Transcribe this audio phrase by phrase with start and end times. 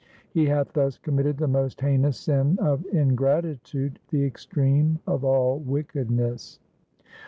[0.31, 6.59] He hath thus committed the most heinous sin of ingratitude, the extreme of all wickedness.'